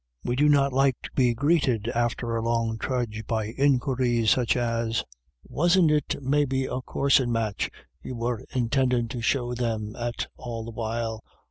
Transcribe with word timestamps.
We 0.23 0.35
do 0.35 0.49
not 0.49 0.73
like 0.73 0.95
to 1.03 1.11
be 1.13 1.35
greeted 1.35 1.87
after 1.89 2.35
a 2.35 2.41
long 2.41 2.79
trudge 2.79 3.23
by 3.27 3.49
inquiries 3.55 4.31
such 4.31 4.57
as:" 4.57 5.03
Wasn't 5.43 5.91
it 5.91 6.15
maybe 6.23 6.65
a 6.65 6.81
coorsin' 6.81 7.31
match 7.31 7.69
you 8.01 8.15
were 8.15 8.43
intin 8.49 8.87
dhV 8.89 9.07
to 9.11 9.21
show 9.21 9.53
them 9.53 9.95
at 9.95 10.25
all 10.35 10.65
the 10.65 10.71
while 10.71 11.23